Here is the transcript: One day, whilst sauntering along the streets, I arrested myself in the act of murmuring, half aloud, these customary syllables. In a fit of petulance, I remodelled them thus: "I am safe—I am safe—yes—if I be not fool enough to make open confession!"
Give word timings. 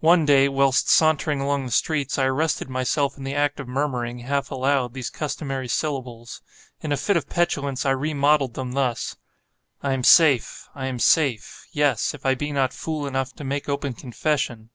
One 0.00 0.24
day, 0.24 0.48
whilst 0.48 0.88
sauntering 0.88 1.42
along 1.42 1.66
the 1.66 1.72
streets, 1.72 2.16
I 2.18 2.24
arrested 2.24 2.70
myself 2.70 3.18
in 3.18 3.24
the 3.24 3.34
act 3.34 3.60
of 3.60 3.68
murmuring, 3.68 4.20
half 4.20 4.50
aloud, 4.50 4.94
these 4.94 5.10
customary 5.10 5.68
syllables. 5.68 6.40
In 6.80 6.90
a 6.90 6.96
fit 6.96 7.18
of 7.18 7.28
petulance, 7.28 7.84
I 7.84 7.90
remodelled 7.90 8.54
them 8.54 8.72
thus: 8.72 9.14
"I 9.82 9.92
am 9.92 10.04
safe—I 10.04 10.86
am 10.86 10.98
safe—yes—if 10.98 12.24
I 12.24 12.34
be 12.34 12.50
not 12.50 12.72
fool 12.72 13.06
enough 13.06 13.34
to 13.34 13.44
make 13.44 13.68
open 13.68 13.92
confession!" 13.92 14.70